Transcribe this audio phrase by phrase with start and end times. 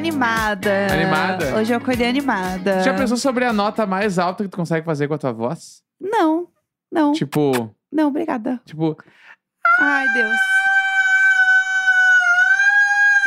[0.00, 0.86] animada.
[0.92, 1.56] Animada?
[1.56, 2.80] Hoje eu acordei animada.
[2.82, 5.82] Já pensou sobre a nota mais alta que tu consegue fazer com a tua voz?
[6.00, 6.48] Não,
[6.90, 8.60] não, Tipo, não, obrigada.
[8.64, 8.96] tipo,
[9.80, 10.36] Ai, Deus.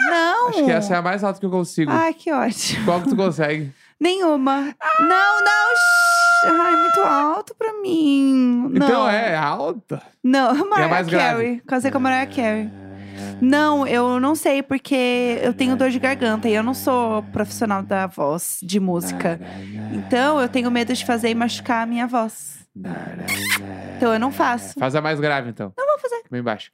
[0.10, 0.50] Não!
[0.50, 1.92] acho que essa é a mais alta que eu consigo.
[1.92, 2.86] Ai, que ótimo.
[2.86, 3.72] Qual que tu consegue?
[4.00, 4.76] Nenhuma.
[5.00, 5.76] Não, não.
[5.76, 6.46] shh.
[6.48, 8.68] Ai, muito alto pra mim.
[8.72, 8.88] Não.
[8.88, 10.02] Então é alta.
[10.24, 11.34] Não, Mariah mais grave.
[11.44, 11.62] Carey.
[11.66, 12.70] Casei com a Mariah Carey.
[13.44, 17.84] Não, eu não sei, porque eu tenho dor de garganta e eu não sou profissional
[17.84, 19.38] da voz, de música.
[19.92, 22.66] Então eu tenho medo de fazer e machucar a minha voz.
[23.98, 24.80] Então eu não faço.
[24.80, 25.74] Faz a mais grave, então.
[25.78, 26.24] Não vou fazer.
[26.32, 26.72] Bem baixo.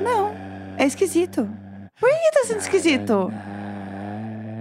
[0.00, 0.32] Não,
[0.78, 1.50] é esquisito.
[1.98, 3.32] Por que tá sendo esquisito?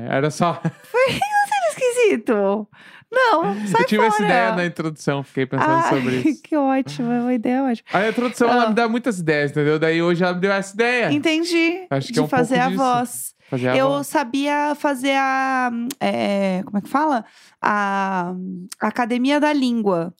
[0.10, 0.54] Era só.
[0.54, 2.68] Tá sendo esquisito.
[3.12, 4.08] Não, sai eu tive fora.
[4.14, 6.42] essa ideia na introdução, fiquei pensando Ai, sobre isso.
[6.44, 7.88] que ótimo, é uma ideia ótima.
[7.92, 8.70] A introdução, ela Ah.
[8.70, 9.78] me dá muitas ideias, entendeu?
[9.78, 11.12] Daí hoje ela me deu essa ideia.
[11.12, 11.86] Entendi.
[11.90, 12.84] Acho que de é um fazer pouco a disso.
[12.84, 13.32] voz.
[13.50, 14.08] Fazer a Eu voz.
[14.08, 15.70] sabia fazer a.
[16.00, 17.26] é, como é que fala?
[17.62, 18.34] A,
[18.80, 20.14] a Academia da Língua.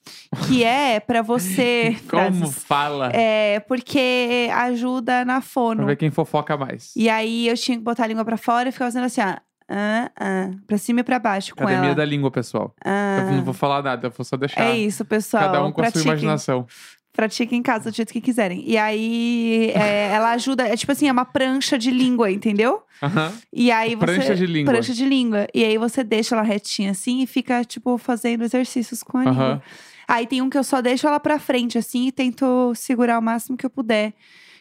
[0.50, 1.96] Que é pra você.
[2.12, 3.10] Como fala?
[3.14, 5.78] É, porque ajuda na fono.
[5.78, 6.92] Pra ver quem fofoca mais.
[6.94, 9.36] E aí eu tinha que botar a língua pra fora e ficar fazendo assim, ó.
[9.74, 11.96] Ah, ah, pra cima e pra baixo com Academia ela.
[11.96, 12.76] da língua, pessoal.
[12.84, 15.46] Ah, Eu não vou falar nada, eu vou só deixar é isso, pessoal.
[15.46, 16.68] cada um com a sua imaginação.
[17.14, 18.64] Pratiquem em casa do jeito que quiserem.
[18.66, 20.68] E aí, é, ela ajuda.
[20.68, 22.84] É tipo assim, é uma prancha de língua, entendeu?
[23.02, 23.34] Aham.
[23.54, 24.06] E aí você.
[24.06, 24.74] Prancha de língua.
[24.74, 25.48] Prancha de língua.
[25.54, 29.44] E aí você deixa ela retinha assim e fica, tipo, fazendo exercícios com a língua.
[29.44, 29.62] Aham.
[30.08, 33.22] Aí tem um que eu só deixo ela pra frente, assim, e tento segurar o
[33.22, 34.14] máximo que eu puder.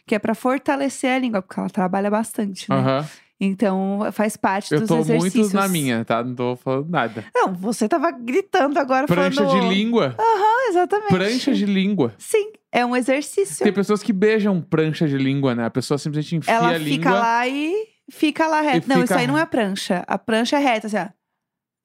[0.06, 2.76] Que é pra fortalecer a língua, porque ela trabalha bastante, né?
[2.76, 3.08] Aham.
[3.40, 5.52] Então faz parte Eu dos tô exercícios.
[5.52, 6.22] muito na minha, tá?
[6.22, 7.24] Não tô falando nada.
[7.34, 9.62] Não, você tava gritando agora Prancha falando.
[9.62, 10.14] de língua.
[10.18, 11.08] Ah, exatamente.
[11.08, 12.12] Prancha de língua.
[12.18, 13.64] Sim, é um exercício.
[13.64, 15.64] Tem pessoas que beijam prancha de língua, né?
[15.64, 17.12] A pessoa simplesmente enfia Ela a fica língua.
[17.18, 18.86] lá e fica lá reta.
[18.86, 20.04] Não, fica- isso aí não é prancha.
[20.06, 21.08] A prancha é reta, assim, ó.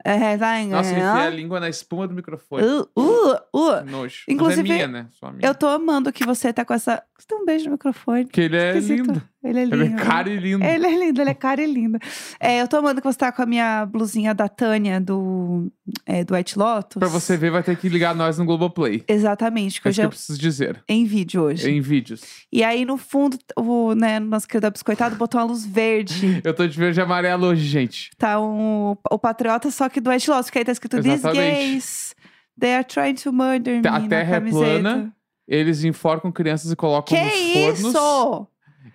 [0.04, 0.46] É reta.
[0.68, 0.98] Nossa, né?
[0.98, 2.64] enfia a língua na espuma do microfone.
[2.64, 3.84] Uh, uh, uh.
[3.90, 4.24] Nojo.
[4.30, 5.08] Inclusive, Mas é minha, né?
[5.34, 5.50] Minha.
[5.50, 7.02] Eu tô amando que você tá com essa.
[7.18, 8.26] Você tem um beijo no microfone.
[8.26, 9.08] Porque ele é Esquisito.
[9.08, 9.24] lindo.
[9.42, 9.76] Ele é lindo.
[9.84, 10.66] Ele é caro e lindo.
[10.66, 11.98] Ele é lindo, ele é caro e lindo.
[12.40, 15.72] É, eu tô amando que você tá com a minha blusinha da Tânia do,
[16.06, 17.00] é, do White Lotus.
[17.00, 19.04] Pra você ver, vai ter que ligar nós no Globoplay.
[19.08, 20.84] Exatamente, que É eu isso que já eu preciso dizer.
[20.90, 21.70] em vídeo hoje.
[21.70, 22.22] Em vídeos.
[22.52, 26.42] E aí, no fundo, o né, nosso querido biscoitado botou uma luz verde.
[26.44, 28.10] Eu tô de verde e amarelo hoje, gente.
[28.18, 31.56] Tá um, o patriota, só que do White Lotus, que aí tá escrito These Exatamente.
[31.56, 32.16] gays,
[32.60, 35.15] they are trying to murder me A na terra é plana,
[35.48, 37.80] Eles enforcam crianças e colocam Que nos fornos.
[37.96, 38.48] isso?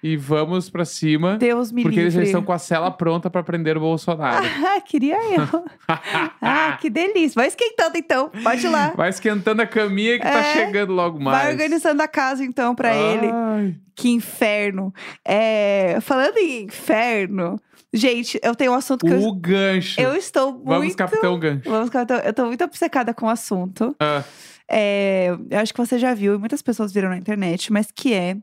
[0.02, 1.36] E vamos pra cima.
[1.36, 2.30] Deus me porque eles já livre.
[2.30, 4.46] estão com a cela pronta pra prender o Bolsonaro.
[4.64, 5.64] Ah, queria eu.
[6.40, 7.34] ah, que delícia.
[7.34, 8.92] Vai esquentando então, pode ir lá.
[8.96, 11.42] Vai esquentando a caminha que tá É, chegando logo mais.
[11.42, 13.76] Vai organizando a casa então pra ele.
[13.94, 14.92] Que inferno.
[15.24, 17.60] É, falando em inferno,
[17.92, 20.00] gente, eu tenho um assunto que eu, O gancho.
[20.00, 20.64] eu estou muito.
[20.66, 21.68] Vamos, Capitão Gancho.
[21.70, 22.18] Vamos, capitão.
[22.18, 23.94] Eu tô muito obcecada com o assunto.
[24.00, 24.22] Ah,
[24.68, 28.14] É, eu acho que você já viu, e muitas pessoas viram na internet, mas que
[28.14, 28.36] é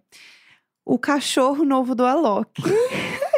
[0.86, 2.50] o cachorro novo do Alok.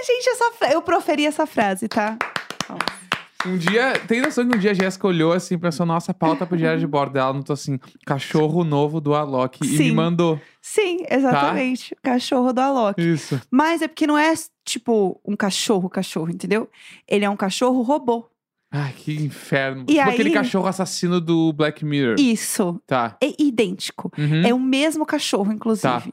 [0.08, 2.18] Gente, essa eu proferi essa frase, tá?
[3.45, 6.57] um dia, tem noção que um dia a Jéssica olhou assim pensou, nossa, pauta pro
[6.57, 9.59] diário de bordo dela, não tô assim, cachorro novo do Alok.
[9.63, 9.91] E me Sim.
[9.91, 10.39] mandou.
[10.61, 11.95] Sim, exatamente.
[12.01, 13.01] Cachorro do Alok.
[13.01, 13.39] Isso.
[13.49, 14.33] Mas é porque não é
[14.66, 16.69] tipo um cachorro, cachorro, entendeu?
[17.07, 18.29] Ele é um cachorro robô.
[18.72, 19.81] Ai, que inferno.
[19.88, 22.18] E tipo aí- aquele cachorro assassino do Black Mirror.
[22.19, 22.80] Isso.
[22.85, 23.18] Tá.
[23.19, 24.12] É idêntico.
[24.16, 24.44] Uhum.
[24.46, 25.81] É o mesmo cachorro, inclusive.
[25.81, 26.03] Tá.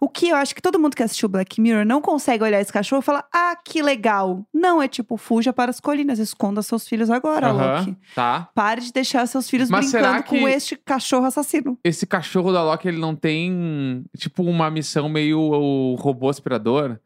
[0.00, 2.72] O que eu acho que todo mundo que assistiu Black Mirror não consegue olhar esse
[2.72, 4.46] cachorro e falar: ah, que legal.
[4.52, 7.96] Não, é tipo, fuja para as colinas, esconda seus filhos agora, Aham, Loki.
[8.14, 8.48] Tá.
[8.54, 11.78] Pare de deixar seus filhos Mas brincando com este cachorro assassino.
[11.84, 16.98] Esse cachorro da Loki, ele não tem, tipo, uma missão meio o robô aspirador?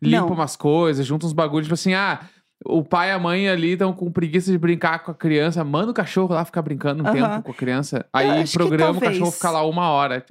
[0.00, 0.32] Limpa Não.
[0.34, 2.20] umas coisas, junta uns bagulhos, tipo assim, ah,
[2.64, 5.90] o pai e a mãe ali estão com preguiça de brincar com a criança, manda
[5.90, 8.06] o cachorro lá ficar brincando um tempo com a criança.
[8.12, 10.24] Aí programa o cachorro ficar lá uma hora.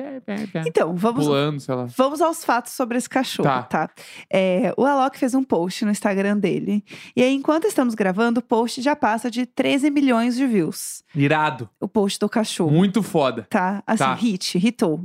[0.65, 1.85] Então, vamos, Pulando, sei lá.
[1.95, 3.63] vamos aos fatos sobre esse cachorro, Tá.
[3.63, 3.89] tá?
[4.31, 6.83] É, o Alok fez um post no Instagram dele.
[7.15, 11.03] E aí, enquanto estamos gravando, o post já passa de 13 milhões de views.
[11.15, 11.69] Irado.
[11.80, 12.71] O post do cachorro.
[12.71, 13.45] Muito foda.
[13.50, 13.83] Tá?
[13.85, 14.13] Assim, Tá.
[14.15, 15.03] hit, hitou.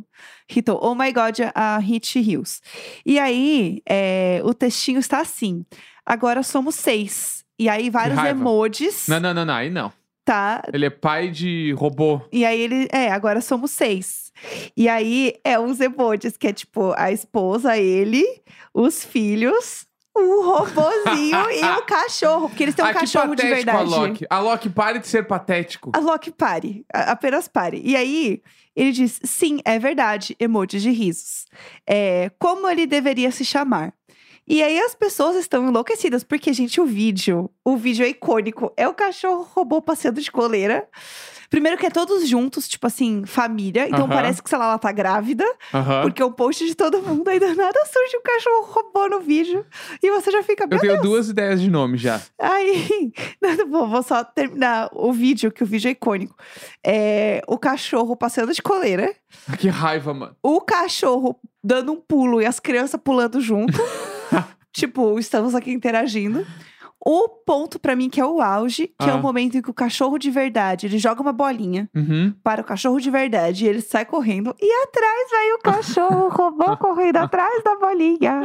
[0.51, 0.79] Hitou.
[0.83, 2.61] Oh my God, a hit Hills.
[3.05, 5.65] E aí, é, o textinho está assim.
[6.09, 7.45] Agora somos seis.
[7.59, 8.41] E aí, vários raiva.
[8.41, 9.93] emojis, Não, não, não, não, aí não.
[10.25, 10.63] tá?
[10.73, 12.21] Ele é pai de robô.
[12.33, 14.33] E aí ele, é, agora somos seis.
[14.77, 18.25] E aí é uns emojis que é tipo a esposa, ele,
[18.73, 23.43] os filhos, o robozinho e o cachorro, porque eles têm um ah, que cachorro de
[23.43, 23.95] patético, verdade.
[23.95, 24.27] Alok.
[24.31, 25.91] Alok, pare de ser patético.
[25.95, 26.85] Alok, pare.
[26.95, 27.81] A- apenas pare.
[27.85, 28.41] E aí,
[28.77, 31.47] ele diz: sim, é verdade, emoji de risos.
[31.87, 33.93] É, como ele deveria se chamar?
[34.49, 38.73] E aí as pessoas estão enlouquecidas, porque, gente, o vídeo, o vídeo é icônico.
[38.77, 40.89] É o cachorro robô passeando de coleira.
[41.51, 43.87] Primeiro que é todos juntos, tipo assim, família.
[43.89, 44.09] Então Aham.
[44.15, 45.45] parece que, sei lá, ela tá grávida.
[45.73, 46.03] Aham.
[46.03, 49.21] Porque é um post de todo mundo, aí do nada surge um cachorro robô no
[49.21, 49.65] vídeo.
[50.03, 51.03] E você já fica, Eu tenho Deus.
[51.03, 52.21] duas ideias de nome já.
[52.39, 53.13] Aí,
[53.71, 56.35] vou, vou só terminar o vídeo, que o vídeo é icônico.
[56.85, 59.15] É o cachorro passeando de coleira,
[59.59, 60.37] Que raiva, mano.
[60.43, 63.79] o cachorro dando um pulo e as crianças pulando junto.
[64.73, 66.47] tipo, estamos aqui interagindo.
[67.01, 69.15] O ponto pra mim que é o auge, que é Ah.
[69.15, 72.35] o momento em que o cachorro de verdade, ele joga uma bolinha Uhum.
[72.43, 76.77] para o cachorro de verdade, e ele sai correndo e atrás vai o cachorro robô
[76.77, 78.43] correndo atrás da bolinha.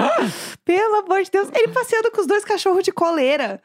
[0.64, 3.60] Pelo amor de Deus, ele passeando com os dois cachorros de coleira.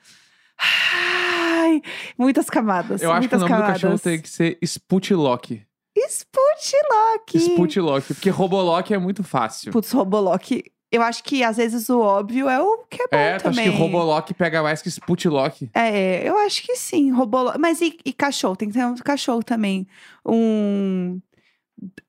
[0.59, 1.83] Ai,
[2.19, 3.03] muitas camadas.
[3.03, 3.69] Eu acho que o nome camadas.
[3.69, 5.63] do cachorro tem que ser Sputlock.
[5.97, 7.39] Sputlock.
[7.39, 8.15] Sputlock.
[8.15, 9.71] Porque Robolock é muito fácil.
[9.73, 10.65] Putz, Robolock.
[10.91, 13.61] Eu acho que às vezes o óbvio é o que é bom é, tu acha
[13.61, 13.71] também.
[13.71, 15.71] que Robolock pega mais que Sputlock?
[15.75, 17.59] É, eu acho que sim, Robolock.
[17.59, 18.57] Mas e, e cachorro?
[18.57, 19.87] Tem que ter um cachorro também.
[20.25, 21.21] Um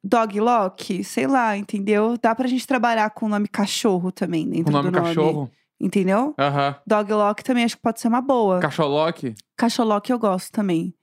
[0.04, 2.18] doglock, sei lá, entendeu?
[2.22, 5.08] Dá pra gente trabalhar com o nome cachorro também dentro O nome do nome.
[5.08, 5.52] cachorro?
[5.80, 6.34] Entendeu?
[6.38, 6.76] Aham.
[6.86, 8.60] Doglock também acho que pode ser uma boa.
[8.60, 9.34] Cacholock?
[9.58, 10.94] Cacholock eu gosto também.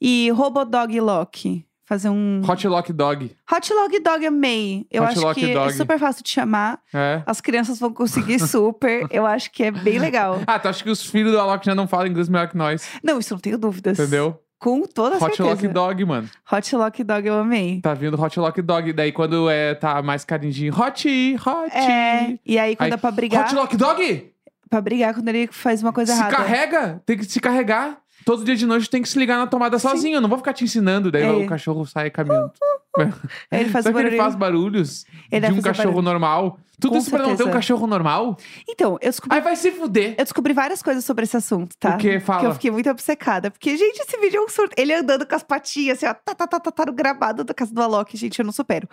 [0.00, 1.66] E Robodoglock.
[1.84, 2.40] Fazer um.
[2.48, 3.34] Hotlock Dog.
[3.50, 4.86] Hotlog Dog amei.
[4.90, 5.72] Eu acho Hotlock que é Dog.
[5.72, 6.78] super fácil de chamar.
[6.94, 7.22] É.
[7.26, 9.06] As crianças vão conseguir super.
[9.10, 10.40] Eu acho que é bem legal.
[10.46, 12.88] Ah, tu acha que os filhos do Alok já não falam inglês melhor que nós?
[13.02, 13.98] Não, isso não tenho dúvidas.
[13.98, 14.40] Entendeu?
[14.58, 15.42] Com toda certeza.
[15.42, 16.30] Hotlock Dog, mano.
[16.50, 17.80] Hotlock Dog eu amei.
[17.80, 18.92] Tá vindo Hotlock Dog.
[18.92, 21.76] Daí quando é, tá mais carinho, hot, hot.
[21.76, 24.32] É, e aí quando Aí, é pra brigar, Hotlock Dog?
[24.70, 26.36] pra brigar quando ele faz uma coisa se errada.
[26.36, 27.98] carrega, tem que se carregar.
[28.24, 29.88] Todo dia de noite tem que se ligar na tomada Sim.
[29.88, 30.16] sozinho.
[30.16, 31.10] Eu não vou ficar te ensinando.
[31.10, 31.30] Daí É.
[31.32, 32.52] o cachorro sai caminhando.
[33.50, 36.02] Ele faz Será que ele faz barulhos Ele de um cachorro barulho.
[36.02, 36.58] normal?
[36.78, 37.56] Tudo Com isso pra não ter um certeza.
[37.56, 38.36] cachorro normal?
[38.68, 40.10] Então, eu descobri, Aí vai se fuder.
[40.18, 41.94] eu descobri várias coisas sobre esse assunto, tá?
[41.94, 42.10] O que?
[42.18, 42.48] Que Fala.
[42.48, 43.50] eu fiquei muito obcecada.
[43.50, 44.74] Porque, gente, esse vídeo é um surto.
[44.76, 47.54] Ele andando com as patinhas, assim, ó, tá, tá, tá, tá, tá no gramado da
[47.54, 48.86] casa do Alok, gente, eu não supero.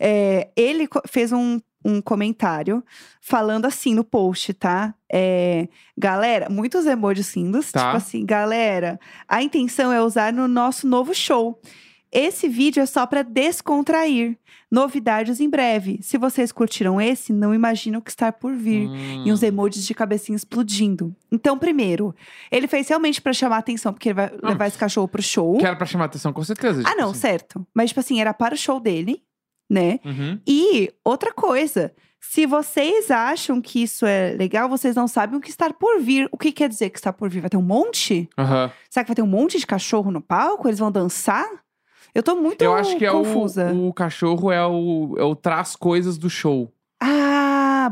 [0.00, 2.82] É, ele fez um, um comentário
[3.20, 4.94] falando assim no post, tá?
[5.12, 7.70] É, galera, muitos emojis lindos.
[7.70, 7.84] Tá.
[7.86, 8.98] Tipo assim, galera,
[9.28, 11.60] a intenção é usar no nosso novo show.
[12.10, 14.38] Esse vídeo é só pra descontrair.
[14.70, 16.00] Novidades em breve.
[16.02, 19.32] Se vocês curtiram esse, não imagino o que está por vir e Hum.
[19.32, 21.14] uns emojis de cabecinha explodindo.
[21.30, 22.14] Então, primeiro,
[22.50, 24.48] ele fez realmente pra chamar atenção, porque ele vai Ah.
[24.48, 25.58] levar esse cachorro pro show.
[25.58, 26.80] Que era pra chamar atenção, com certeza.
[26.84, 27.20] Ah, tipo não, assim.
[27.20, 27.64] certo.
[27.72, 29.22] Mas, tipo assim, era para o show dele,
[29.74, 29.98] né?
[30.04, 30.40] Uhum.
[30.46, 31.92] E outra coisa.
[32.20, 36.26] Se vocês acham que isso é legal, vocês não sabem o que está por vir.
[36.32, 37.40] O que quer dizer que está por vir?
[37.40, 38.28] Vai ter um monte?
[38.38, 38.70] Aham.
[38.88, 40.66] Será que vai ter um monte de cachorro no palco?
[40.66, 41.46] Eles vão dançar?
[42.14, 43.72] Eu tô muito Eu acho que é confusa.
[43.72, 46.72] o, o cachorro é o, é o traz coisas do show.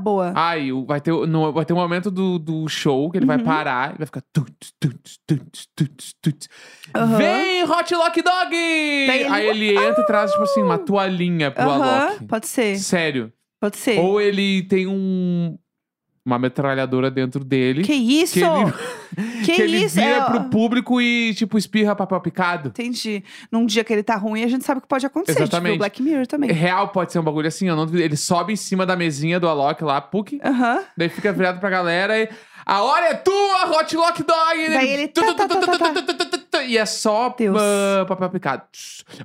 [0.02, 0.32] Ah, boa.
[0.34, 3.36] Ai, o- vai ter, no, vai ter um momento do, do show que ele vai
[3.38, 3.44] Uhum.
[3.44, 4.22] parar e vai ficar.
[4.32, 6.48] Tut, tut, tut, tut, tut.
[6.94, 7.16] Aham.
[7.18, 8.54] Vem, Hot Lock Dog!
[8.54, 12.24] ele- Aí ele entra e traz, tipo assim, uma toalhinha pro Aham, Alok.
[12.26, 12.76] pode ser.
[12.78, 13.32] Sério.
[13.60, 14.00] Pode ser.
[14.00, 15.56] Ou ele tem um.
[16.24, 17.82] Uma metralhadora dentro dele.
[17.82, 18.34] Que isso?
[18.34, 18.72] que ele,
[19.44, 19.96] Que, que ele isso?
[19.96, 22.68] vira É, pro público e, tipo, espirra papel picado.
[22.68, 23.24] Entendi.
[23.50, 25.42] Num dia que ele tá ruim, a gente sabe o que pode acontecer.
[25.42, 25.72] Exatamente.
[25.72, 26.52] Tipo, Black Mirror também.
[26.52, 28.04] Real pode ser um bagulho assim, eu não duvido.
[28.04, 30.40] Ele sobe em cima da mesinha do Alok lá, Puck.
[30.44, 30.82] Aham.
[30.96, 32.28] Daí fica virado pra galera e.
[32.64, 34.68] A hora é tua, Hot Lock Dog!
[34.68, 36.62] Daí ele tá, tá, tá, tá, tá.
[36.62, 38.62] E é só ah, papel picado.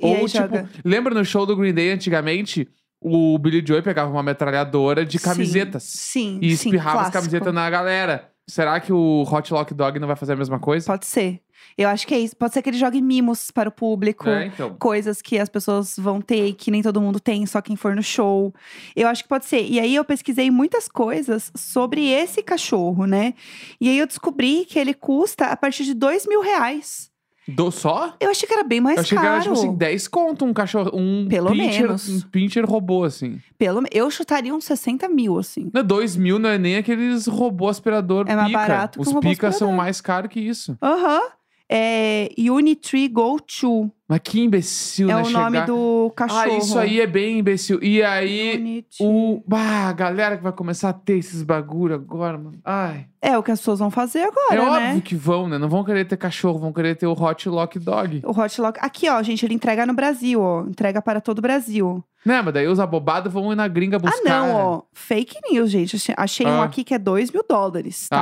[0.02, 0.70] E Ou, tipo, joga.
[0.84, 2.68] lembra no show do Green Day antigamente?
[3.00, 5.84] O Billy Joy pegava uma metralhadora de camisetas.
[5.84, 7.18] Sim, E sim, espirrava as clássico.
[7.20, 8.32] camisetas na galera.
[8.50, 10.86] Será que o Hot Lock Dog não vai fazer a mesma coisa?
[10.88, 11.42] Pode ser.
[11.78, 12.36] Eu acho que é isso.
[12.36, 14.28] Pode ser que ele jogue mimos para o público.
[14.30, 14.74] É, então.
[14.80, 18.02] Coisas que as pessoas vão ter, que nem todo mundo tem, só quem for no
[18.02, 18.54] show.
[18.96, 19.64] Eu acho que pode ser.
[19.64, 23.34] E aí eu pesquisei muitas coisas sobre esse cachorro, né?
[23.82, 27.12] E aí eu descobri que ele custa a partir de dois mil reais.
[27.48, 28.14] Do só?
[28.20, 29.28] Eu achei que era bem mais eu achei caro.
[29.30, 30.92] que era, tipo assim, 10 conto um cachorro.
[30.94, 32.10] Um Pelo pincher, menos.
[32.10, 33.40] Um pincher robô, assim.
[33.58, 35.70] Pelo, eu chutaria uns 60 mil, assim.
[35.74, 38.60] Não, 2 mil não é nem aqueles robô aspirador É mais pica.
[38.60, 39.78] barato que Os um robô picas são aspirador.
[39.78, 40.78] mais caros que isso.
[40.82, 41.22] Aham.
[41.70, 43.92] É Unitree Go To.
[44.10, 45.22] Mas que imbecil, É né?
[45.22, 46.40] o nome chegar- do cachorro.
[46.42, 47.78] Ah, isso aí é bem imbecil.
[47.84, 48.86] E aí, Unitree.
[49.02, 49.44] o.
[49.46, 52.58] Bah, a galera que vai começar a ter esses bagulho agora, mano.
[52.64, 53.08] Ai.
[53.22, 54.88] É o que as pessoas vão fazer agora, é né?
[54.88, 55.58] óbvio que vão, né?
[55.58, 58.22] Não vão querer ter cachorro, vão querer ter o Hot Lock Dog.
[58.24, 58.80] O Hot Lock.
[58.82, 60.62] Aqui, ó, gente, ele entrega no Brasil, ó.
[60.62, 62.02] Entrega para todo o Brasil.
[62.26, 64.20] Né, mas daí os abobados vão ir na gringa buscar.
[64.20, 64.82] Ah, não, ó.
[64.94, 65.96] Fake news, gente.
[65.98, 66.66] Achei- Achei um Ah.
[66.66, 68.18] aqui que é 2 mil dólares, tá?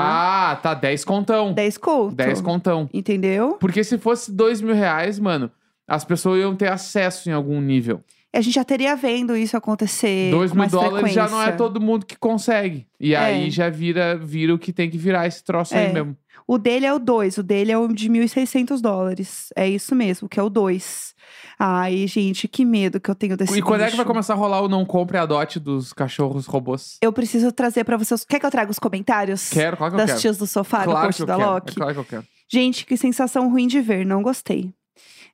[0.51, 1.53] Ah, tá, 10 contão.
[1.53, 2.15] 10 conto.
[2.15, 2.89] 10 contão.
[2.93, 3.57] Entendeu?
[3.59, 5.51] Porque se fosse 2 mil reais, mano,
[5.87, 8.01] as pessoas iam ter acesso em algum nível.
[8.33, 11.79] A gente já teria vendo isso acontecer 2 com mil dólares já não é todo
[11.79, 12.85] mundo que consegue.
[12.99, 13.17] E É.
[13.17, 15.87] aí já vira, vira o que tem que virar esse troço É.
[15.87, 16.17] aí mesmo.
[16.45, 19.53] O dele é o 2, o dele é o de 1.600 dólares.
[19.55, 21.15] É isso mesmo, que é o 2.
[21.57, 24.13] Ai, gente, que medo que eu tenho desse E quando é que vai bicho.
[24.13, 26.97] começar a rolar o não compre e adote dos cachorros robôs?
[27.01, 28.25] Eu preciso trazer pra vocês.
[28.25, 29.49] Quer que eu traga os comentários?
[29.49, 30.21] Quero, claro que eu das quero.
[30.21, 31.49] tias do sofá no claro post que eu da quero.
[31.51, 31.71] Loki?
[31.71, 32.23] É claro que eu quero.
[32.51, 34.71] Gente, que sensação ruim de ver, não gostei.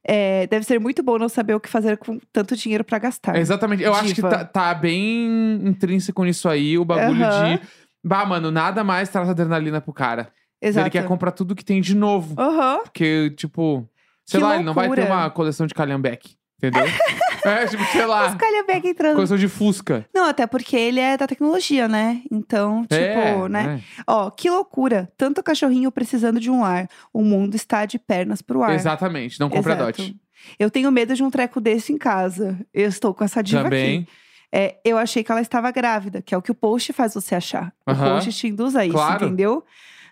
[0.03, 3.36] É, deve ser muito bom não saber o que fazer com tanto dinheiro pra gastar.
[3.38, 3.84] Exatamente.
[3.84, 4.29] Eu acho que Diva.
[4.29, 7.55] tá, tá bem intrínseco nisso aí, o bagulho Aham.
[7.58, 7.62] de.
[8.03, 10.29] Bah, mano, nada mais traz adrenalina pro cara.
[10.60, 10.86] Exato.
[10.86, 12.34] Ele quer comprar tudo que tem de novo.
[12.39, 12.79] Aham.
[12.84, 13.88] Porque, tipo,
[14.25, 15.13] sei Que lá, ele não vai ter loucura.
[15.15, 16.36] uma coleção de calhambeque.
[16.58, 16.84] Entendeu?
[17.45, 18.36] é, tipo, sei Os lá.
[18.36, 19.15] calhambeque entrando.
[19.15, 20.05] Coleção de Fusca.
[20.13, 22.21] Não, até porque ele é da tecnologia, né?
[22.31, 23.81] Então, tipo, é, né?
[24.00, 24.03] é.
[24.07, 25.12] Ó, que loucura.
[25.17, 26.88] Tanto cachorrinho precisando de um lar.
[27.13, 28.74] O mundo está de pernas pro ar.
[28.74, 29.39] Exatamente.
[29.39, 29.83] Não compre Exato.
[29.83, 30.15] adote.
[30.57, 32.60] Eu tenho medo de um treco desse em casa.
[32.74, 34.00] Eu estou com essa diva Também.
[34.00, 34.07] aqui.
[34.53, 37.36] É, eu achei que ela estava grávida, que é o que o post faz você
[37.36, 37.71] achar.
[37.88, 38.15] O Aham.
[38.15, 39.25] post te induz a isso, Claro.
[39.27, 39.63] entendeu?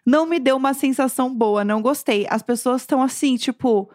[0.05, 2.25] Não me deu uma sensação boa, não gostei.
[2.29, 3.89] As pessoas estão assim, tipo,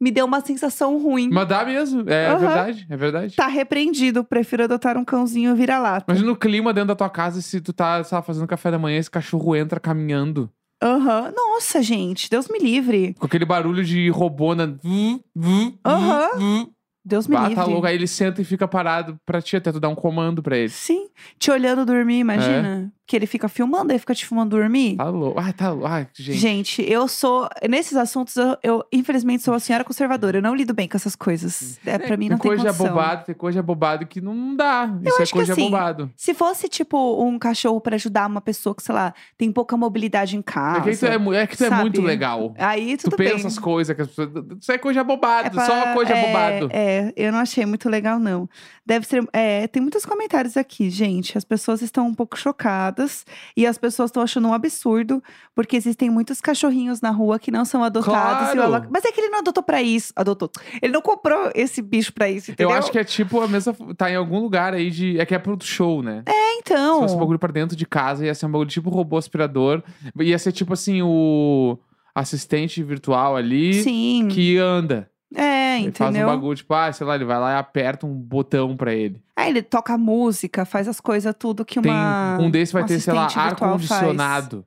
[0.00, 1.28] me deu uma sensação ruim.
[1.32, 2.08] Mas dá mesmo.
[2.08, 2.38] É Aham.
[2.38, 2.86] verdade.
[2.90, 3.36] É verdade.
[3.36, 6.06] Tá repreendido, prefiro adotar um cãozinho vira-lata.
[6.12, 8.78] Imagina o clima dentro da tua casa se tu tá, sei lá, fazendo café da
[8.78, 10.50] manhã e esse cachorro entra caminhando.
[10.82, 11.32] Aham.
[11.34, 13.14] Nossa, gente, Deus me livre.
[13.18, 14.66] Com aquele barulho de robô na.
[14.66, 16.28] vu, Aham.
[16.38, 16.75] vu.
[17.06, 17.54] Deus me Bah, livre.
[17.54, 17.86] tá louco.
[17.86, 20.68] Aí ele senta e fica parado pra ti até tu dar um comando pra ele.
[20.70, 21.06] Sim,
[21.38, 22.90] te olhando dormir, imagina.
[23.08, 24.94] Que ele fica filmando, aí fica te filmando dormir.
[24.94, 24.96] É.
[24.96, 25.38] Tá louco.
[25.40, 25.86] Ai, tá louco.
[25.86, 26.36] Ai, gente.
[26.38, 26.90] Gente.
[26.90, 27.48] eu sou.
[27.70, 30.38] Nesses assuntos, eu, eu, infelizmente sou uma senhora conservadora.
[30.38, 31.78] Eu não lido bem com essas coisas.
[31.86, 32.88] É, pra mim não tem tem coisa condição.
[32.88, 34.90] bobado, tem coisa bobado que não dá.
[35.04, 36.10] Isso é coisa assim, bobado.
[36.16, 40.34] Se fosse, tipo, um cachorro pra ajudar uma pessoa que, sei lá, tem pouca mobilidade
[40.36, 40.80] em É casa.
[40.80, 42.56] que tu é, é que tu é muito legal.
[42.58, 43.38] Aí Tu tudo pensa bem.
[43.46, 44.30] essas coisas que as pessoas.
[44.60, 46.68] Isso é coisa bobado, É pra- só coisa é, bobado.
[46.72, 48.48] É, eu não achei muito legal, não.
[48.84, 49.26] Deve ser.
[49.32, 51.36] é, tem muitos comentários aqui, gente.
[51.36, 53.24] As pessoas estão um pouco chocadas
[53.56, 55.22] e as pessoas estão achando um absurdo,
[55.54, 58.52] porque existem muitos cachorrinhos na rua que não são adotados.
[58.52, 58.62] Claro.
[58.62, 60.12] Alok- Mas é que ele não adotou pra isso.
[60.16, 60.50] Adotou.
[60.80, 62.70] Ele não comprou esse bicho pra isso, entendeu?
[62.70, 63.74] Eu acho que é tipo a mesma.
[63.96, 65.18] Tá em algum lugar aí de.
[65.18, 66.22] É que é pro show, né?
[66.26, 67.00] É, Se então.
[67.00, 69.82] fosse um bagulho pra dentro de casa, ia ser um bagulho tipo robô aspirador.
[70.20, 71.78] Ia ser tipo assim, o
[72.14, 74.28] assistente virtual ali Sim.
[74.30, 75.10] que anda.
[75.34, 76.28] É, Ele faz um entendeu?
[76.28, 79.20] bagulho, tipo, ah, sei lá, ele vai lá e aperta um botão pra ele.
[79.34, 82.38] Aí ele toca música, faz as coisas tudo que Tem uma.
[82.40, 84.64] um desse vai ter, sei lá, ar-condicionado.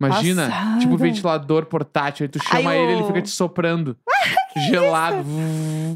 [0.00, 0.78] Imagina, Passada.
[0.80, 3.96] tipo ventilador portátil, aí tu chama Aí ele, ele fica te soprando.
[4.56, 5.24] Gelado.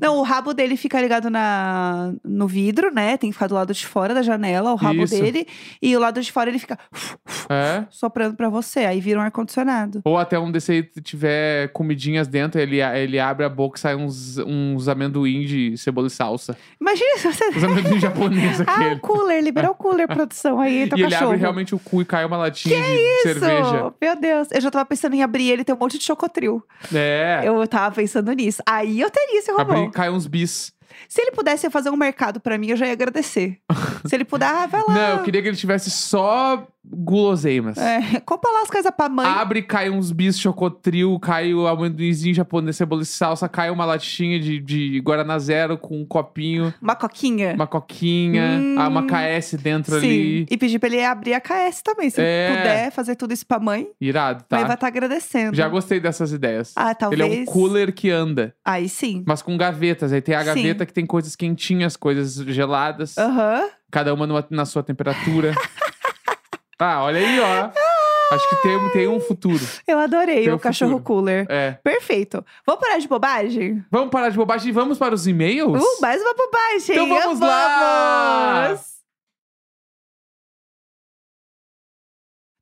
[0.01, 3.17] Não, o rabo dele fica ligado na, no vidro, né?
[3.17, 5.15] Tem que ficar do lado de fora da janela, o rabo Isso.
[5.21, 5.47] dele.
[5.81, 6.79] E o lado de fora ele fica
[7.49, 7.85] É.
[7.91, 8.81] soprando pra você.
[8.81, 10.01] Aí vira um ar-condicionado.
[10.05, 13.95] Ou até um desse aí tiver comidinhas dentro, ele, ele abre a boca e sai
[13.95, 16.57] uns, uns amendoim de cebola e salsa.
[16.81, 17.49] Imagina se você.
[17.49, 19.01] Os amendoim japoneses Ah, o aquele.
[19.01, 20.61] cooler, liberou o cooler, produção.
[20.61, 23.23] Aí entra e o ele abre realmente o cu e cai uma latinha de Isso!
[23.23, 23.93] cerveja.
[24.01, 26.63] Meu Deus, eu já tava pensando em abrir ele e ter um monte de chocotril.
[26.93, 27.43] É.
[27.45, 28.42] Eu tava pensando nisso.
[28.67, 29.73] Aí eu teria esse robô.
[29.73, 30.73] Abrir, cai uns bis.
[31.09, 33.59] Se ele pudesse fazer um mercado pra mim, eu já ia agradecer.
[34.07, 34.95] Se ele puder, ah, vai lá.
[34.95, 37.77] Não, eu queria que ele tivesse só guloseimas.
[37.79, 39.27] É, compra lá as coisas pra mãe.
[39.27, 44.39] Abre, cai uns bis, chocotril, cai o amendoinzinho japonês, cebola e salsa, cai uma latinha
[44.41, 47.55] de, de Guaraná Zero com um copinho, Uma coquinha.
[47.55, 48.77] uma coquinha, Hum.
[48.79, 50.07] ah, uma KS dentro Sim.
[50.07, 50.47] ali.
[50.51, 52.11] E pedir pra ele abrir a KS também.
[52.11, 52.49] Se É.
[52.49, 54.67] ele puder fazer tudo isso pra mãe, Irado, a mãe tá?
[54.69, 55.57] vai estar agradecendo.
[55.57, 56.73] Já gostei dessas ideias.
[56.77, 57.21] Ah, talvez.
[57.21, 59.23] Ele é um cooler que anda, Aí sim.
[59.27, 60.13] mas com gavetas.
[60.13, 60.47] Aí tem a Sim.
[60.47, 63.69] gaveta que tem coisas quentinhas, coisas geladas, Aham.
[63.91, 65.53] cada uma numa- na sua temperatura.
[66.83, 67.71] ah, olha aí, ó.
[68.35, 69.61] Acho que tem, tem um futuro.
[69.87, 71.05] Eu adorei Tem o um cachorro futuro.
[71.05, 71.47] cooler.
[71.51, 71.73] É.
[71.85, 72.43] Perfeito.
[72.67, 73.85] Vamos parar de bobagem?
[73.91, 75.83] Vamos parar de bobagem e vamos para os e-mails?
[75.83, 76.97] Uh, mais uma bobagem.
[76.97, 78.79] Então vamos lá!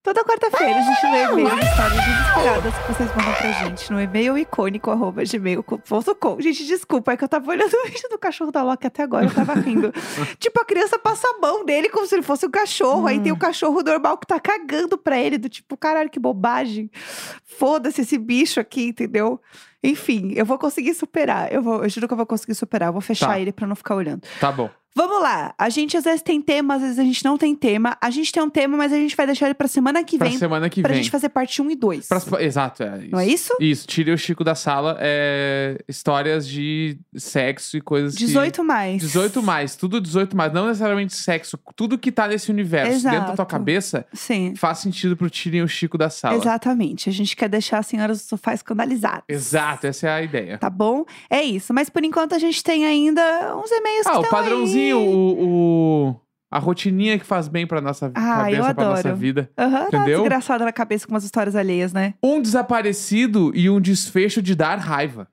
[0.03, 4.39] Toda quarta-feira a gente lê e-mails, histórias desesperadas que vocês mandam pra gente no e-mail
[4.39, 6.41] icônico arroba gmail.com.
[6.41, 9.27] Gente, desculpa, é que eu tava olhando o vídeo do cachorro da Loki até agora,
[9.27, 9.93] eu tava rindo.
[10.41, 13.07] tipo, a criança passa a mão dele como se ele fosse um cachorro.
[13.07, 16.91] Aí tem o cachorro normal que tá cagando pra ele, do tipo, caralho, que bobagem.
[17.45, 19.39] Foda-se esse bicho aqui, entendeu?
[19.85, 21.53] Enfim, eu vou conseguir superar.
[21.53, 22.89] Eu, vou, eu juro que eu vou conseguir superar.
[22.89, 23.39] Eu vou fechar Tá.
[23.41, 24.23] ele pra não ficar olhando.
[24.41, 24.71] Tá bom.
[24.95, 25.55] Vamos lá.
[25.57, 27.97] A gente às vezes tem tema, às vezes a gente não tem tema.
[28.01, 30.29] A gente tem um tema, mas a gente vai deixar ele pra semana que Pra
[30.29, 30.37] vem.
[30.39, 31.03] semana que pra vem.
[31.03, 32.09] gente fazer parte 1 e 2.
[32.09, 33.11] Pra- Exato, é isso.
[33.13, 33.57] Não é isso?
[33.61, 34.97] Isso, tire o Chico da sala.
[35.01, 35.79] É...
[35.89, 39.01] Histórias de sexo e coisas que- 18 mais.
[39.01, 40.53] 18 mais, tudo 18 mais.
[40.53, 43.51] Não necessariamente sexo, tudo que tá nesse universo dentro da tua Exato.
[43.51, 44.55] cabeça Sim.
[44.57, 46.35] faz sentido pro tirem o Chico da sala.
[46.37, 47.09] Exatamente.
[47.09, 49.23] A gente quer deixar as senhoras do sofá escandalizadas.
[49.29, 50.59] Exato, essa é a ideia.
[50.59, 51.05] Tá bom?
[51.29, 51.73] É isso.
[51.73, 53.23] Mas por enquanto a gente tem ainda
[53.57, 54.80] uns e-mails que Ah, o estão padrãozinho, aí.
[54.93, 56.21] O, o-
[56.51, 59.51] a rotininha que faz bem pra nossa Ah, cabeça, pra nossa vida.
[59.57, 60.19] Aham, tá Entendeu?
[60.21, 62.15] desgraçada na cabeça com umas histórias alheias, né?
[62.23, 65.29] Um desaparecido e um desfecho de dar raiva.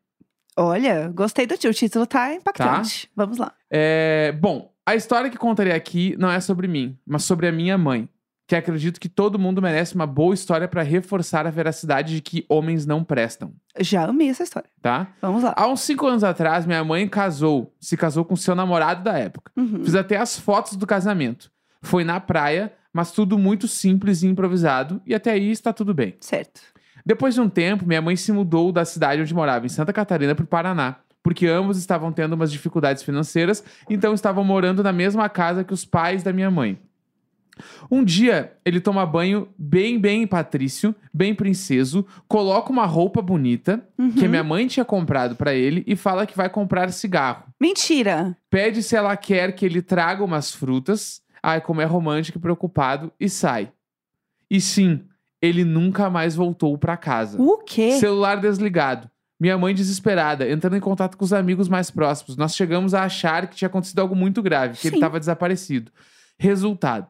[0.55, 1.69] Olha, gostei do tio.
[1.71, 3.09] O título tá impactante.
[3.15, 3.51] Vamos lá.
[3.71, 7.77] É, bom, a história que contarei aqui não é sobre mim, mas sobre a minha
[7.77, 8.07] mãe.
[8.47, 12.45] Que acredito que todo mundo merece uma boa história pra reforçar a veracidade de que
[12.47, 14.69] homens não prestam, Já amei essa história.
[14.81, 15.09] tá?
[15.21, 15.53] Vamos lá.
[15.55, 19.51] Há uns cinco anos atrás, minha mãe casou, se casou com seu namorado da época.
[19.57, 19.83] Uhum.
[19.83, 21.51] Fiz até as fotos do casamento.
[21.81, 26.15] Foi na praia, mas tudo muito simples e improvisado, e até aí está tudo bem.
[26.21, 26.61] Certo.
[27.05, 30.33] Depois de um tempo, minha mãe se mudou da cidade onde morava, em Santa Catarina,
[30.33, 35.27] para o Paraná, porque ambos estavam tendo umas dificuldades financeiras, então estavam morando na mesma
[35.27, 36.79] casa que os pais da minha mãe.
[37.89, 43.77] Um dia, ele toma banho bem, bem patrício, bem princeso, coloca uma roupa bonita,
[44.13, 44.29] que a Uhum.
[44.29, 47.43] minha mãe tinha comprado para ele, e fala que vai comprar cigarro.
[47.59, 48.35] Mentira.
[48.49, 51.21] Pede se ela quer que ele traga umas frutas.
[51.41, 53.71] Ai, como é romântico e preocupado, e sai.
[54.49, 55.01] E sim,
[55.41, 57.41] ele nunca mais voltou pra casa.
[57.41, 57.91] O quê?
[57.99, 59.09] Celular desligado.
[59.39, 62.35] Minha mãe desesperada, entrando em contato com os amigos mais próximos.
[62.35, 64.97] Nós chegamos a achar que tinha acontecido algo muito grave, que ele Sim.
[64.97, 65.91] estava desaparecido.
[66.39, 67.07] Resultado: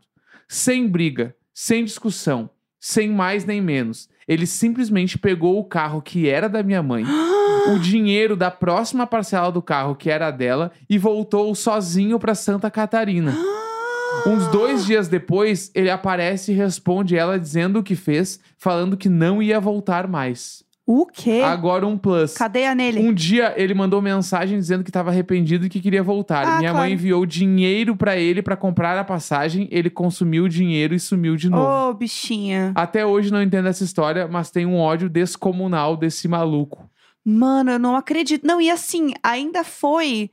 [0.47, 2.49] sem briga, sem discussão,
[2.79, 4.09] sem mais nem menos.
[4.27, 7.03] Ele simplesmente pegou o carro que era da minha mãe,
[7.73, 12.69] o dinheiro da próxima parcela do carro que era dela e voltou sozinho pra Santa
[12.69, 13.35] Catarina.
[14.25, 19.09] Uns dois dias depois, ele aparece e responde ela dizendo o que fez, falando que
[19.09, 20.63] não ia voltar mais.
[20.89, 21.41] O quê?
[21.43, 22.33] Agora um plus.
[22.33, 23.01] Cadeia nele.
[23.01, 26.47] Um dia ele mandou mensagem dizendo que estava arrependido e que queria voltar.
[26.47, 26.77] Ah, Minha claro.
[26.85, 31.35] mãe enviou dinheiro pra ele pra comprar a passagem, ele consumiu o dinheiro e sumiu
[31.35, 31.89] de novo.
[31.89, 32.71] Ô, bichinha.
[32.73, 36.89] Até hoje não entendo essa história, mas tem um ódio descomunal desse maluco.
[37.29, 38.47] Mano, eu não acredito.
[38.47, 40.31] Não, e assim, ainda foi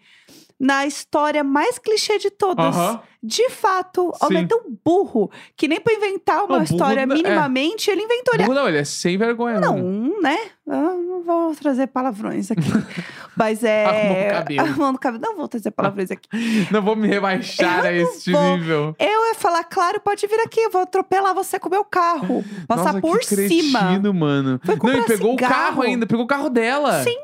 [0.64, 2.74] na história mais clichê de todas.
[3.22, 7.14] De fato, o homem é tão burro que nem pra inventar uma Não, história não-
[7.14, 7.18] é.
[7.18, 8.34] minimamente, ele inventou.
[8.34, 9.60] Ele Burro não, ele é sem vergonha.
[9.60, 9.76] Não,
[10.20, 10.38] né?
[10.66, 12.62] Eu não vou trazer palavrões aqui.
[13.36, 13.84] Mas é.
[13.86, 14.60] Arrumou o cabelo.
[14.60, 15.22] Arrumando o cabelo.
[15.24, 16.28] Não vou trazer palavrões aqui.
[16.70, 18.56] Não vou me rebaixar a Eu não este vou.
[18.56, 18.96] nível.
[18.98, 20.60] Eu ia falar, claro, pode vir aqui.
[20.60, 22.44] Eu vou atropelar você com o meu carro.
[22.68, 23.78] Passar Nossa, por que cima.
[23.80, 24.60] cretino, mano.
[24.64, 25.52] Foi não, e pegou o cigarro.
[25.54, 27.02] carro ainda, pegou o carro dela.
[27.02, 27.16] Sim.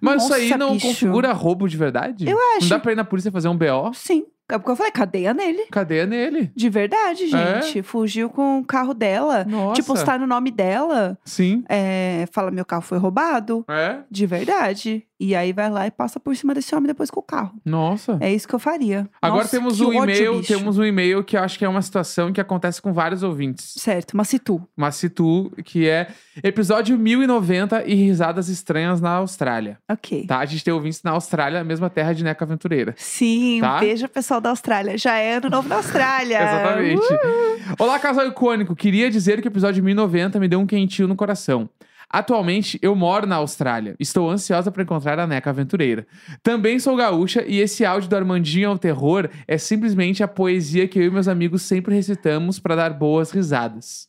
[0.00, 0.86] Mas isso aí Nossa, não bicho.
[0.88, 2.28] configura roubo de verdade?
[2.28, 2.68] Eu Não acho.
[2.68, 3.92] dá pra ir na polícia fazer um BO?
[3.94, 4.24] Sim.
[4.54, 5.66] É porque eu falei, cadeia nele.
[5.70, 6.50] Cadeia nele.
[6.54, 7.82] De verdade, gente.
[7.82, 9.40] Fugiu com o carro dela.
[9.40, 9.44] É?
[9.44, 9.80] Nossa.
[9.80, 11.18] Tipo, está no nome dela.
[11.24, 11.64] Sim.
[11.68, 13.64] É, fala, meu carro foi roubado.
[13.68, 13.98] É?
[14.10, 15.04] De verdade.
[15.22, 17.52] E aí vai lá e passa por cima desse homem depois com o carro.
[17.62, 18.16] Nossa.
[18.20, 19.06] É isso que eu faria.
[19.20, 20.48] Agora Nossa, temos um ódio, e-mail, bicho.
[20.56, 23.74] temos um e-mail que eu acho que é uma situação que acontece com vários ouvintes.
[23.76, 24.66] Certo, mas se tu.
[24.74, 26.08] Mas se tu, que é
[26.42, 29.78] episódio 1090 e risadas estranhas na Austrália.
[29.90, 30.24] Ok.
[30.26, 30.38] Tá?
[30.38, 32.94] A gente tem ouvintes na Austrália, a mesma terra de Neca Aventureira.
[32.96, 33.76] Sim, Tá?
[33.76, 34.96] um beijo pessoal da Austrália.
[34.98, 36.38] Já é ano novo na Austrália.
[36.42, 37.12] Exatamente.
[37.12, 37.74] Uh!
[37.78, 38.74] Olá, casal icônico.
[38.74, 41.68] Queria dizer que o episódio 1090 me deu um quentinho no coração.
[42.12, 43.94] Atualmente, eu moro na Austrália.
[44.00, 46.04] Estou ansiosa para encontrar a Neca Aventureira.
[46.42, 50.98] Também sou gaúcha e esse áudio do Armandinho ao terror é simplesmente a poesia que
[50.98, 54.08] eu e meus amigos sempre recitamos para dar boas risadas.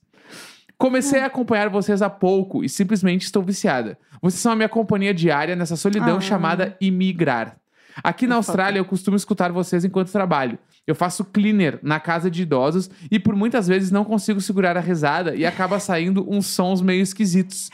[0.80, 4.00] Comecei a acompanhar vocês há pouco e simplesmente estou viciada.
[4.20, 6.22] Vocês são a minha companhia diária nessa solidão Ah.
[6.22, 7.61] chamada imigrar.
[8.04, 10.58] Aqui na Austrália, eu costumo escutar vocês enquanto trabalho.
[10.86, 14.82] Eu faço cleaner na casa de idosos e por muitas vezes não consigo segurar a
[14.82, 17.70] risada e acaba saindo uns sons meio esquisitos,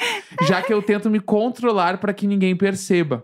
[0.48, 3.24] já que eu tento me controlar para que ninguém perceba.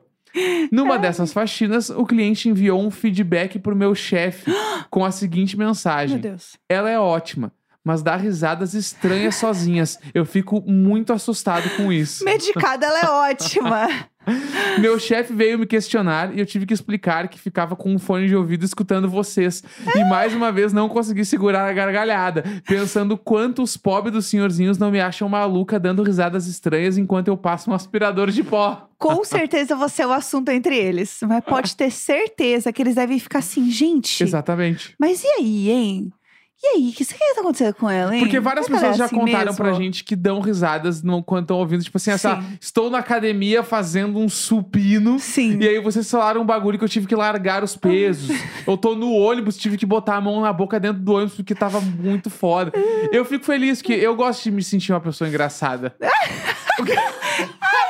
[0.71, 4.51] Numa dessas faxinas, o cliente enviou um feedback pro meu chefe
[4.89, 6.57] com a seguinte Meu mensagem: Deus.
[6.67, 7.51] Ela é ótima,
[7.83, 9.99] mas dá risadas estranhas sozinhas.
[10.13, 12.25] Eu fico muito assustado com isso.
[12.25, 13.87] Medicada, ela é ótima.
[14.79, 18.27] Meu chefe veio me questionar e eu tive que explicar que ficava com um fone
[18.27, 19.63] de ouvido escutando vocês.
[19.95, 24.77] E mais uma vez não consegui segurar a gargalhada, pensando quanto os pobres dos senhorzinhos
[24.77, 28.87] não me acham maluca dando risadas estranhas enquanto eu passo um aspirador de pó.
[28.97, 31.19] Com certeza você é o assunto entre eles.
[31.23, 34.23] Mas pode ter certeza que eles devem ficar assim, gente.
[34.23, 34.95] Exatamente.
[34.97, 36.13] Mas e aí, hein?
[36.63, 38.21] E aí, o que, que tá acontecendo com ela, hein?
[38.21, 39.57] Porque várias ela pessoas é já assim contaram mesmo?
[39.57, 41.83] pra gente que dão risadas no, quando estão ouvindo.
[41.83, 42.57] Tipo assim, essa, Sim.
[42.61, 45.19] estou na academia fazendo um supino.
[45.19, 45.57] Sim.
[45.59, 48.29] E aí vocês falaram um bagulho que eu tive que largar os pesos.
[48.65, 51.53] eu tô no ônibus, tive que botar a mão na boca dentro do ônibus porque
[51.53, 52.71] tava muito foda.
[53.11, 55.93] Eu fico feliz que eu gosto de me sentir uma pessoa engraçada.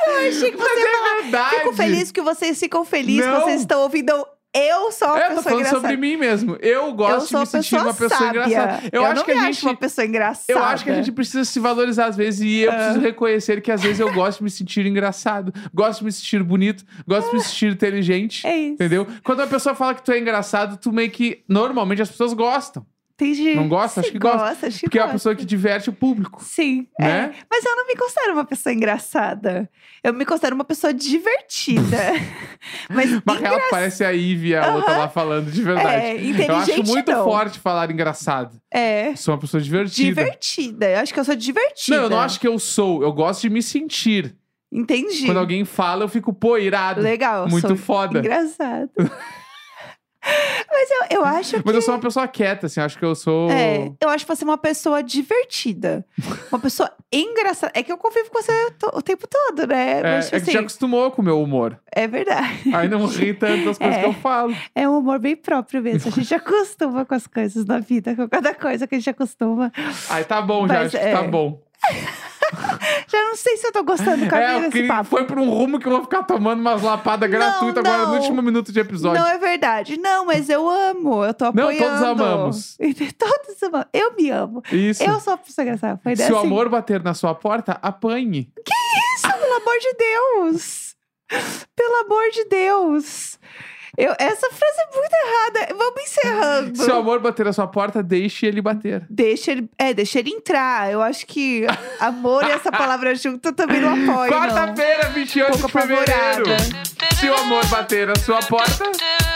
[0.06, 1.22] Eu achei que você Mas é falar.
[1.22, 1.56] verdade.
[1.56, 4.26] Fico feliz que vocês ficam felizes, vocês estão ouvindo.
[4.56, 5.80] Eu sou uma É, eu tô pessoa falando engraçada.
[5.80, 6.56] sobre mim mesmo.
[6.60, 8.28] Eu eu gosto de sou me uma sentir pessoa uma pessoa sábia.
[8.46, 8.82] engraçada.
[8.92, 9.48] Eu, acho não que a gente.
[9.48, 10.44] acho uma pessoa engraçada.
[10.48, 12.74] Eu acho que a gente precisa se valorizar às vezes e eu Ah.
[12.76, 16.42] preciso reconhecer que às vezes eu gosto de me sentir engraçado, gosto de me sentir
[16.42, 18.46] bonito, gosto de me sentir inteligente.
[18.46, 18.74] É isso.
[18.74, 19.06] Entendeu?
[19.24, 21.42] Quando a pessoa fala que tu é engraçado, tu meio que.
[21.48, 22.86] Normalmente as pessoas gostam.
[23.16, 23.54] Entendi.
[23.54, 24.00] Não gosta?
[24.00, 24.66] Acho que gosta.
[24.66, 25.14] acho que Porque é uma gosta.
[25.18, 26.42] pessoa que diverte o público.
[26.42, 27.32] Sim, Né?
[27.32, 27.44] é.
[27.48, 29.70] Mas eu não me considero uma pessoa engraçada.
[30.02, 31.96] Eu me considero uma pessoa divertida.
[32.90, 35.88] Mas Mas real parece a Ivy, a outra lá falando de verdade.
[35.88, 36.16] É, eu
[36.56, 37.24] acho inteligente muito não.
[37.24, 38.60] forte falar engraçado.
[38.72, 40.22] é Sou uma pessoa divertida.
[40.24, 40.90] divertida.
[40.90, 41.96] Eu acho que eu sou divertida.
[41.96, 43.02] Não, eu não acho que eu sou.
[43.02, 44.34] Eu gosto de me sentir.
[44.72, 45.26] Entendi.
[45.26, 47.00] Quando alguém fala, eu fico, pô, irado.
[47.00, 47.48] Legal.
[47.48, 48.18] Muito foda.
[48.18, 48.90] Engraçado.
[50.70, 51.62] Mas eu, eu acho que.
[51.64, 52.80] Mas eu sou uma pessoa quieta, assim.
[52.80, 53.50] Acho que eu sou.
[53.50, 56.04] É, eu acho você uma pessoa divertida.
[56.50, 57.72] Uma pessoa engraçada.
[57.74, 58.52] É que eu convivo com você
[58.92, 59.98] o tempo todo, né?
[59.98, 61.78] É, Mas, é tipo que já assim, acostumou com o meu humor.
[61.94, 62.74] é verdade.
[62.74, 64.00] Aí não ri tanto das coisas É.
[64.00, 64.54] que eu falo.
[64.74, 66.10] É um humor bem próprio mesmo.
[66.10, 69.72] A gente acostuma com as coisas da vida, com cada coisa que a gente acostuma.
[70.10, 70.74] Aí tá bom, já.
[70.74, 71.28] Mas, Acho que tá é.
[71.28, 71.60] bom.
[73.08, 75.04] Já não sei se eu tô gostando com a É, desse que papo.
[75.08, 78.20] foi pra um rumo que eu vou ficar tomando umas lapadas gratuitas agora no não.
[78.20, 79.20] último minuto de episódio.
[79.20, 79.96] Não é verdade.
[79.98, 81.24] Não, mas eu amo.
[81.24, 81.84] Eu tô Não, apoiando.
[81.84, 82.76] todos amamos.
[83.18, 83.88] todos amamos.
[83.92, 84.62] Eu me amo.
[84.72, 85.02] Isso.
[85.02, 86.00] Eu sou uma pessoa engraçada.
[86.02, 88.50] Foi Se dessa o amor bater na sua porta, apanhe.
[89.16, 90.94] Isso, pelo amor de Deus!
[91.74, 93.38] Pelo amor de Deus!
[93.96, 95.74] Eu, essa frase é muito errada.
[95.76, 96.76] Vamos encerrando.
[96.82, 99.06] Se o amor bater na sua porta, deixe ele bater.
[99.08, 100.90] Deixa ele, é, deixa ele entrar.
[100.90, 101.66] Eu acho que
[102.00, 104.38] amor e essa palavra junto também não apoio, não.
[104.38, 106.06] Quarta-feira, 28 Pouco de fevereiro.
[106.52, 106.84] apavorada.
[107.20, 108.84] Se o amor bater na sua porta,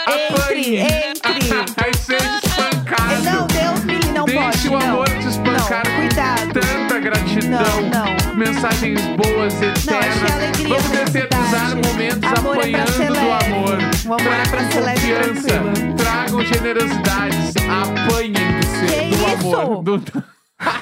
[0.05, 0.77] apanhe.
[0.77, 1.49] entre.
[1.83, 3.23] Aí seja espancado.
[3.23, 4.67] Não, Deus me não Deixe pode.
[4.67, 4.81] o não.
[4.81, 6.53] amor te espancar Não, cuidado.
[6.53, 7.81] tanta gratidão.
[7.81, 8.18] Não, não.
[8.39, 9.85] Mensagens boas, eternas.
[9.85, 11.75] Não, é alegria Vamos cidade.
[11.75, 13.77] momentos Amor é apanhando ser do amor.
[14.05, 15.93] O amor é Tragam e confiança.
[15.97, 17.53] Tragam generosidades.
[17.57, 19.83] Apanhem do, ser, do amor.
[19.83, 20.03] Do...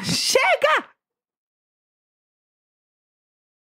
[0.04, 0.97] Chega!